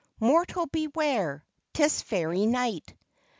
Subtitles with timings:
[0.19, 1.45] Mortal beware,
[1.75, 2.95] 'Tis Fairy Night!